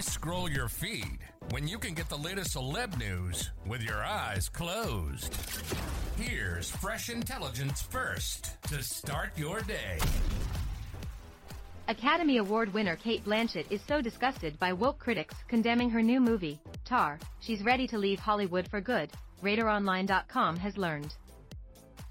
Why 0.00 0.04
scroll 0.04 0.48
your 0.50 0.68
feed 0.68 1.18
when 1.50 1.68
you 1.68 1.76
can 1.78 1.92
get 1.92 2.08
the 2.08 2.16
latest 2.16 2.56
celeb 2.56 2.98
news 2.98 3.50
with 3.66 3.82
your 3.82 4.02
eyes 4.02 4.48
closed? 4.48 5.36
Here's 6.16 6.70
fresh 6.70 7.10
intelligence 7.10 7.82
first 7.82 8.56
to 8.68 8.82
start 8.82 9.36
your 9.36 9.60
day. 9.60 9.98
Academy 11.86 12.38
Award 12.38 12.72
winner 12.72 12.96
Cate 12.96 13.22
Blanchett 13.26 13.70
is 13.70 13.82
so 13.86 14.00
disgusted 14.00 14.58
by 14.58 14.72
woke 14.72 14.98
critics 14.98 15.34
condemning 15.48 15.90
her 15.90 16.00
new 16.00 16.18
movie, 16.18 16.58
Tar, 16.86 17.18
she's 17.40 17.62
ready 17.62 17.86
to 17.88 17.98
leave 17.98 18.18
Hollywood 18.18 18.66
for 18.68 18.80
good, 18.80 19.10
RadarOnline.com 19.42 20.56
has 20.56 20.78
learned. 20.78 21.14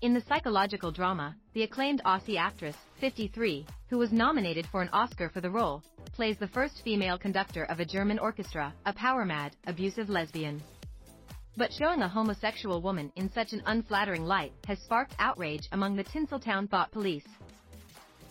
In 0.02 0.14
the 0.14 0.22
psychological 0.22 0.92
drama, 0.92 1.36
the 1.54 1.64
acclaimed 1.64 2.04
Aussie 2.06 2.38
actress, 2.38 2.78
53, 3.00 3.66
who 3.90 3.98
was 3.98 4.12
nominated 4.12 4.68
for 4.68 4.84
an 4.84 4.90
Oscar 4.94 5.28
for 5.28 5.42
the 5.42 5.50
role, 5.50 5.82
plays 6.12 6.38
the 6.38 6.48
first 6.48 6.82
female 6.84 7.18
conductor 7.18 7.64
of 7.66 7.80
a 7.80 7.86
German 7.86 8.20
orchestra, 8.20 8.74
a 8.86 8.94
power-mad, 8.94 9.56
abusive 9.68 10.10
lesbian. 10.10 10.62
But 11.58 11.74
showing 11.74 12.02
a 12.02 12.08
homosexual 12.08 12.82
woman 12.82 13.12
in 13.16 13.32
such 13.32 13.54
an 13.54 13.64
unflattering 13.66 14.26
light 14.26 14.54
has 14.66 14.80
sparked 14.80 15.16
outrage 15.20 15.68
among 15.72 15.96
the 15.96 16.04
Tinseltown 16.04 16.70
thought 16.70 16.92
police. 16.92 17.28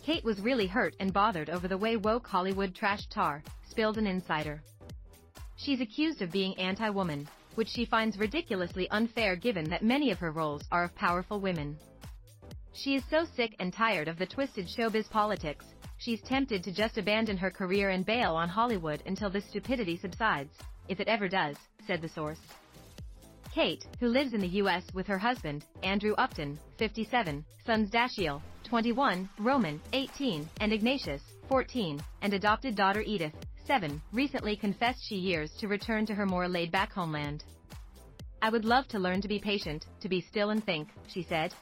Cate 0.05 0.25
was 0.25 0.41
really 0.41 0.67
hurt 0.67 0.95
and 1.01 1.13
bothered 1.13 1.51
over 1.51 1.69
the 1.69 1.77
way 1.77 1.97
woke 1.97 2.27
Hollywood 2.27 2.75
trash 2.75 3.07
Tar, 3.11 3.43
spilled 3.69 3.99
an 3.99 4.07
insider. 4.07 4.63
She's 5.57 5.81
accused 5.81 6.23
of 6.23 6.33
being 6.33 6.59
anti-woman, 6.59 7.29
which 7.57 7.69
she 7.69 7.85
finds 7.85 8.17
ridiculously 8.17 8.89
unfair 8.91 9.37
given 9.37 9.69
that 9.71 9.83
many 9.83 10.11
of 10.11 10.19
her 10.21 10.31
roles 10.31 10.63
are 10.71 10.85
of 10.85 10.95
powerful 10.95 11.41
women. 11.41 11.77
She 12.73 12.95
is 12.95 13.05
so 13.11 13.25
sick 13.25 13.55
and 13.59 13.73
tired 13.73 14.09
of 14.09 14.19
the 14.19 14.27
twisted 14.27 14.69
showbiz 14.69 15.11
politics, 15.11 15.65
she's 15.99 16.21
tempted 16.23 16.63
to 16.65 16.73
just 16.73 16.99
abandon 16.99 17.37
her 17.37 17.51
career 17.51 17.91
and 17.91 18.07
bail 18.07 18.35
on 18.35 18.49
Hollywood 18.49 19.03
until 19.07 19.31
this 19.31 19.47
stupidity 19.47 19.97
subsides, 19.97 20.57
if 20.89 21.01
it 21.01 21.09
ever 21.09 21.29
does, 21.29 21.57
said 21.87 22.01
the 22.01 22.09
source. 22.09 22.41
Cate, 23.53 23.87
who 23.99 24.09
lives 24.09 24.35
in 24.35 24.41
the 24.41 24.59
U.S. 24.63 24.85
with 24.95 25.07
her 25.07 25.19
husband, 25.19 25.65
Andrew 25.83 26.15
Upton, 26.19 26.59
57, 26.77 27.45
sons 27.65 27.91
Dashiell, 27.91 28.41
21, 28.65 29.29
Roman, 29.39 29.81
18, 29.93 30.49
and 30.61 30.73
Ignatius, 30.73 31.23
14, 31.49 32.01
and 32.23 32.35
adopted 32.35 32.77
daughter 32.77 33.03
Edith, 33.05 33.35
7, 33.67 34.01
recently 34.13 34.55
confessed 34.55 35.03
she 35.05 35.17
years 35.17 35.51
to 35.59 35.69
return 35.69 36.07
to 36.07 36.15
her 36.15 36.27
more 36.27 36.47
laid-back 36.47 36.93
homeland. 36.93 37.45
I 38.41 38.51
would 38.51 38.65
love 38.65 38.87
to 38.89 38.99
learn 38.99 39.21
to 39.23 39.29
be 39.29 39.39
patient, 39.39 39.87
to 40.01 40.09
be 40.09 40.21
still 40.21 40.51
and 40.51 40.63
think, 40.65 40.89
she 41.09 41.23
said. 41.23 41.53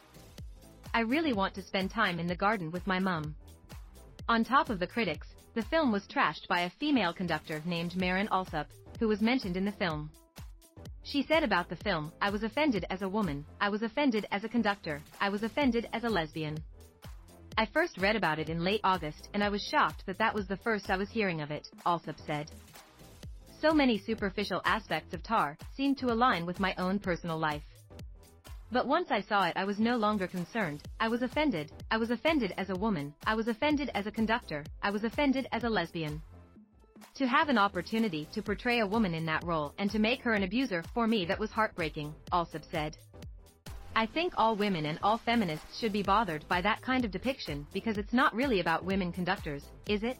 I 0.97 1.01
really 1.01 1.35
want 1.35 1.53
to 1.57 1.63
spend 1.63 1.91
time 1.91 2.19
in 2.19 2.27
the 2.27 2.35
garden 2.35 2.71
with 2.71 2.87
my 2.87 2.99
mum. 2.99 3.35
On 4.31 4.43
top 4.43 4.71
of 4.71 4.79
the 4.79 4.87
critics, 4.87 5.27
the 5.53 5.61
film 5.61 5.93
was 5.93 6.09
trashed 6.09 6.49
by 6.49 6.61
a 6.61 6.71
female 6.71 7.13
conductor 7.13 7.61
named 7.67 7.95
Marin 7.97 8.29
Alsop, 8.33 8.67
who 8.99 9.07
was 9.07 9.21
mentioned 9.21 9.59
in 9.59 9.67
the 9.67 9.73
film. 9.73 10.11
She 11.03 11.23
said 11.23 11.45
about 11.45 11.69
the 11.69 11.77
film, 11.77 12.12
I 12.23 12.31
was 12.31 12.45
offended 12.45 12.87
as 12.89 13.03
a 13.03 13.09
woman, 13.11 13.45
I 13.61 13.69
was 13.69 13.83
offended 13.83 14.27
as 14.33 14.43
a 14.45 14.49
conductor, 14.49 15.03
I 15.21 15.29
was 15.29 15.43
offended 15.43 15.87
as 15.93 16.05
a 16.05 16.09
lesbian. 16.09 16.56
I 17.59 17.67
first 17.67 17.99
read 17.99 18.17
about 18.17 18.39
it 18.39 18.49
in 18.49 18.65
late 18.65 18.81
August 18.83 19.29
and 19.35 19.45
I 19.45 19.51
was 19.51 19.62
shocked 19.62 20.06
that 20.06 20.17
that 20.17 20.35
was 20.35 20.49
the 20.49 20.56
first 20.56 20.89
I 20.89 20.97
was 20.97 21.11
hearing 21.11 21.43
of 21.43 21.51
it, 21.51 21.69
Alsop 21.85 22.17
said. 22.27 22.51
So 23.61 23.75
many 23.75 23.99
superficial 23.99 24.62
aspects 24.65 25.12
of 25.12 25.23
Tar 25.23 25.59
seemed 25.77 25.99
to 25.99 26.11
align 26.11 26.47
with 26.47 26.59
my 26.59 26.75
own 26.79 27.01
personal 27.01 27.37
life. 27.37 27.65
But 28.72 28.87
once 28.88 29.10
I 29.10 29.21
saw 29.21 29.44
it 29.47 29.56
I 29.56 29.65
was 29.65 29.78
no 29.78 29.97
longer 29.97 30.27
concerned, 30.27 30.82
I 30.99 31.09
was 31.09 31.22
offended, 31.22 31.71
I 31.91 31.97
was 31.97 32.10
offended 32.10 32.53
as 32.56 32.71
a 32.71 32.77
woman, 32.77 33.15
I 33.27 33.34
was 33.34 33.49
offended 33.49 33.91
as 33.94 34.06
a 34.06 34.10
conductor, 34.10 34.65
I 34.82 34.91
was 34.91 35.04
offended 35.04 35.47
as 35.53 35.65
a 35.65 35.71
lesbian. 35.71 36.21
To 37.15 37.26
have 37.26 37.49
an 37.49 37.59
opportunity 37.59 38.26
to 38.32 38.43
portray 38.43 38.81
a 38.81 38.87
woman 38.87 39.15
in 39.15 39.25
that 39.26 39.44
role 39.44 39.72
and 39.78 39.91
to 39.91 39.99
make 39.99 40.21
her 40.22 40.34
an 40.34 40.43
abuser, 40.43 40.82
for 40.93 41.06
me 41.06 41.25
that 41.26 41.38
was 41.38 41.50
heartbreaking, 41.50 42.15
Alsop 42.32 42.62
said. 42.71 42.97
I 43.94 44.05
think 44.05 44.34
all 44.37 44.56
women 44.56 44.84
and 44.87 44.99
all 45.03 45.16
feminists 45.16 45.78
should 45.78 45.93
be 45.93 46.03
bothered 46.03 46.47
by 46.49 46.60
that 46.60 46.82
kind 46.82 47.05
of 47.05 47.10
depiction 47.10 47.66
because 47.72 47.97
it's 47.97 48.12
not 48.12 48.34
really 48.34 48.60
about 48.60 48.84
women 48.84 49.12
conductors, 49.12 49.65
is 49.88 50.03
it? 50.03 50.19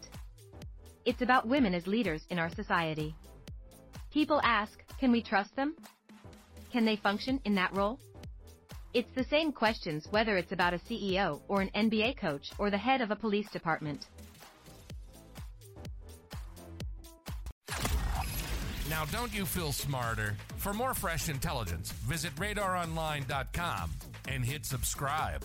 It's 1.04 1.20
about 1.20 1.46
women 1.46 1.74
as 1.74 1.86
leaders 1.86 2.24
in 2.30 2.38
our 2.38 2.48
society. 2.48 3.14
People 4.10 4.40
ask, 4.42 4.82
can 4.98 5.12
we 5.12 5.22
trust 5.22 5.54
them? 5.56 5.76
Can 6.72 6.84
they 6.84 6.96
function 6.96 7.40
in 7.44 7.54
that 7.56 7.74
role? 7.76 7.98
It's 8.94 9.12
the 9.14 9.24
same 9.24 9.52
questions 9.52 10.06
whether 10.10 10.36
it's 10.36 10.52
about 10.52 10.74
a 10.74 10.78
CEO 10.78 11.41
or 11.48 11.60
an 11.60 11.70
NBA 11.74 12.19
coach 12.19 12.50
or 12.58 12.70
the 12.70 12.78
head 12.78 13.00
of 13.00 13.10
a 13.10 13.16
police 13.16 13.50
department. 13.50 14.06
Now, 18.88 19.04
don't 19.06 19.34
you 19.34 19.44
feel 19.44 19.72
smarter? 19.72 20.36
For 20.58 20.72
more 20.72 20.94
fresh 20.94 21.28
intelligence, 21.28 21.91
visit 21.92 22.34
radaronline.com 22.36 23.91
and 24.28 24.44
hit 24.44 24.64
subscribe. 24.64 25.44